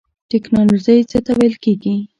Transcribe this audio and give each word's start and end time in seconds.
ټیکنالوژی 0.31 0.99
څه 1.11 1.17
ته 1.25 1.31
ویل 1.37 1.55
کیږی؟ 1.63 1.95